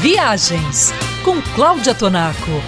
Viagens 0.00 0.92
com 1.24 1.40
Cláudia 1.54 1.94
Tonaco. 1.94 2.62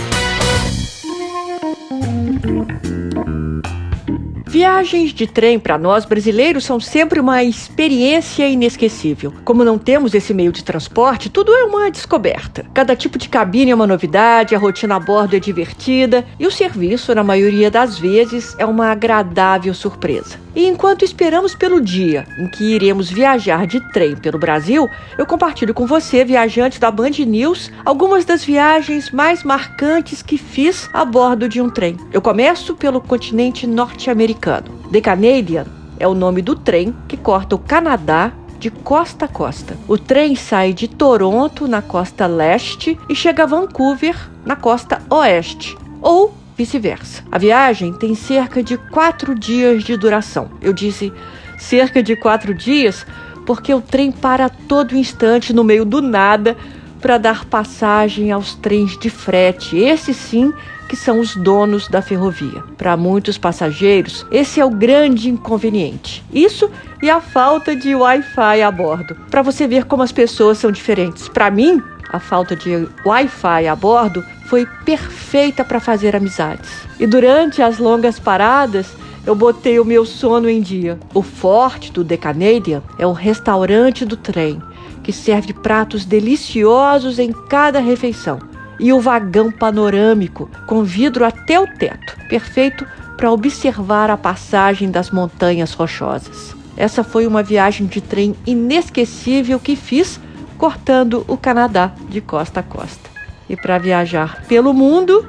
Viagens 4.59 5.15
de 5.15 5.25
trem 5.25 5.57
para 5.57 5.79
nós 5.79 6.05
brasileiros 6.05 6.65
são 6.65 6.81
sempre 6.81 7.21
uma 7.21 7.45
experiência 7.45 8.45
inesquecível. 8.49 9.33
Como 9.45 9.63
não 9.63 9.79
temos 9.79 10.15
esse 10.15 10.35
meio 10.35 10.51
de 10.51 10.65
transporte, 10.65 11.31
tudo 11.31 11.55
é 11.55 11.63
uma 11.63 11.89
descoberta. 11.89 12.67
Cada 12.75 12.97
tipo 12.97 13.19
de 13.19 13.29
cabine 13.29 13.71
é 13.71 13.75
uma 13.77 13.87
novidade, 13.87 14.57
a 14.57 14.59
rotina 14.59 14.97
a 14.97 14.99
bordo 14.99 15.37
é 15.37 15.39
divertida 15.39 16.27
e 16.41 16.45
o 16.45 16.51
serviço, 16.51 17.15
na 17.15 17.23
maioria 17.23 17.71
das 17.71 18.01
vezes, 18.01 18.57
é 18.59 18.67
uma 18.67 18.89
agradável 18.91 19.73
surpresa. 19.73 20.41
E 20.57 20.67
enquanto 20.67 21.05
esperamos 21.05 21.55
pelo 21.55 21.81
dia 21.81 22.27
em 22.37 22.49
que 22.49 22.75
iremos 22.75 23.09
viajar 23.09 23.65
de 23.65 23.79
trem 23.93 24.17
pelo 24.17 24.41
Brasil, 24.41 24.89
eu 25.17 25.25
compartilho 25.25 25.73
com 25.73 25.87
você, 25.87 26.25
viajante 26.25 26.81
da 26.81 26.91
Band 26.91 27.11
News, 27.25 27.71
algumas 27.85 28.25
das 28.25 28.43
viagens 28.43 29.13
mais 29.13 29.45
marcantes 29.45 30.21
que 30.21 30.37
fiz 30.37 30.91
a 30.93 31.05
bordo 31.05 31.49
de 31.49 31.61
um 31.61 31.71
trem. 31.71 31.97
Eu 32.13 32.21
começo 32.21 32.75
pelo 32.75 33.01
continente 33.01 33.69
norte-americano. 33.69 34.48
The 34.91 35.01
Canadian 35.03 35.67
é 35.99 36.09
o 36.09 36.15
nome 36.15 36.41
do 36.41 36.57
trem 36.57 36.95
que 37.07 37.17
corta 37.17 37.55
o 37.55 37.59
Canadá 37.59 38.33
de 38.59 38.71
costa 38.71 39.27
a 39.27 39.29
costa. 39.29 39.77
O 39.87 39.99
trem 39.99 40.35
sai 40.35 40.73
de 40.73 40.89
Toronto, 40.89 41.69
na 41.69 41.83
costa 41.83 42.27
leste, 42.27 42.99
e 43.09 43.15
chega 43.15 43.43
a 43.45 43.47
Vancouver, 43.47 44.17
na 44.45 44.57
costa 44.57 45.01
oeste, 45.11 45.77
ou 46.01 46.35
vice-versa. 46.57 47.23
A 47.31 47.39
viagem 47.39 47.93
tem 47.93 48.15
cerca 48.15 48.63
de 48.63 48.77
quatro 48.77 49.35
dias 49.35 49.85
de 49.85 49.97
duração. 49.97 50.51
Eu 50.61 50.73
disse 50.73 51.13
cerca 51.59 52.03
de 52.03 52.17
quatro 52.17 52.55
dias 52.55 53.07
porque 53.47 53.73
o 53.73 53.81
trem 53.81 54.11
para 54.11 54.49
todo 54.49 54.97
instante 54.97 55.53
no 55.53 55.63
meio 55.63 55.85
do 55.85 56.03
nada 56.03 56.57
para 57.01 57.19
dar 57.19 57.45
passagem 57.45 58.31
aos 58.31 58.55
trens 58.55 58.99
de 58.99 59.11
frete. 59.11 59.77
Esses 59.79 60.17
sim 60.17 60.53
que 60.89 60.97
são 60.97 61.21
os 61.21 61.37
donos 61.37 61.87
da 61.89 62.01
ferrovia. 62.01 62.65
Para 62.77 62.97
muitos 62.97 63.37
passageiros, 63.37 64.27
esse 64.31 64.59
é 64.59 64.65
o 64.65 64.71
grande 64.71 65.29
inconveniente. 65.29 66.25
Isso 66.33 66.71
e 67.03 67.11
a 67.11 67.21
falta 67.21 67.77
de 67.77 67.95
Wi-Fi 67.95 68.63
a 68.63 68.71
bordo. 68.71 69.15
Para 69.31 69.43
você 69.43 69.67
ver 69.67 69.85
como 69.85 70.03
as 70.03 70.13
pessoas 70.13 70.59
são 70.59 70.73
diferentes. 70.73 71.29
Para 71.29 71.51
mim, 71.51 71.83
a 72.11 72.19
falta 72.19 72.57
de 72.57 72.89
Wi-Fi 73.05 73.69
a 73.69 73.77
bordo 73.77 74.25
foi 74.47 74.67
perfeita 74.85 75.63
para 75.63 75.79
fazer 75.79 76.17
amizades. 76.17 76.71
E 76.99 77.07
durante 77.07 77.61
as 77.61 77.79
longas 77.79 78.19
paradas, 78.19 78.87
eu 79.29 79.35
botei 79.35 79.79
o 79.79 79.85
meu 79.85 80.07
sono 80.07 80.49
em 80.49 80.59
dia. 80.59 80.99
O 81.13 81.21
forte 81.21 81.93
do 81.93 82.03
The 82.03 82.17
Canadian 82.17 82.83
é 82.99 83.07
o 83.07 83.13
restaurante 83.13 84.07
do 84.07 84.17
trem, 84.17 84.63
que 85.03 85.13
serve 85.13 85.53
pratos 85.53 86.07
deliciosos 86.07 87.19
em 87.19 87.31
cada 87.31 87.79
refeição. 87.79 88.39
E 88.81 88.91
o 88.91 88.99
vagão 88.99 89.53
panorâmico, 89.53 90.49
com 90.67 90.83
vidro 90.83 91.27
até 91.27 91.61
o 91.61 91.67
teto, 91.67 92.17
perfeito 92.31 92.87
para 93.19 93.31
observar 93.31 94.09
a 94.09 94.17
passagem 94.17 94.91
das 94.91 95.11
montanhas 95.11 95.75
rochosas. 95.75 96.57
Essa 96.75 97.05
foi 97.05 97.27
uma 97.27 97.43
viagem 97.43 97.87
de 97.87 98.01
trem 98.01 98.35
inesquecível 98.47 99.61
que 99.61 99.77
fiz 99.77 100.19
cortando 100.57 101.27
o 101.29 101.37
Canadá 101.37 101.93
de 102.09 102.23
costa 102.23 102.61
a 102.61 102.63
costa. 102.63 103.11
E 103.47 103.57
para 103.57 103.77
viajar 103.77 104.47
pelo 104.49 104.73
mundo, 104.73 105.29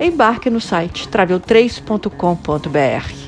embarque 0.00 0.50
no 0.50 0.60
site 0.60 1.08
travel3.com.br. 1.08 3.27